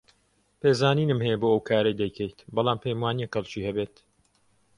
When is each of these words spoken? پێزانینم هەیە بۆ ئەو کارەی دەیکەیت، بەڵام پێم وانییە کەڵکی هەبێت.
پێزانینم 0.61 1.19
هەیە 1.25 1.37
بۆ 1.41 1.47
ئەو 1.51 1.65
کارەی 1.69 1.99
دەیکەیت، 2.01 2.37
بەڵام 2.55 2.77
پێم 2.83 2.99
وانییە 3.03 3.29
کەڵکی 3.33 3.65
هەبێت. 3.67 3.95